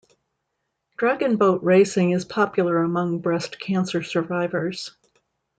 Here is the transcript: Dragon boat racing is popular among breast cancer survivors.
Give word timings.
Dragon 0.97 1.35
boat 1.35 1.61
racing 1.61 2.09
is 2.09 2.25
popular 2.25 2.77
among 2.79 3.19
breast 3.19 3.59
cancer 3.59 4.01
survivors. 4.01 4.97